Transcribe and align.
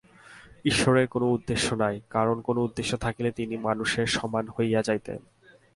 ঈশ্বরের 0.65 1.07
কোন 1.07 1.23
উদ্দেশ্য 1.23 1.73
নাই, 1.73 2.01
কারণ 2.09 2.41
কোন 2.41 2.57
উদ্দেশ্য 2.57 2.97
থাকিলে 2.97 3.31
তিনি 3.31 3.57
মানুষের 3.57 4.07
সমান 4.07 4.45
হইয়া 4.47 4.81
যাইতেন। 4.81 5.19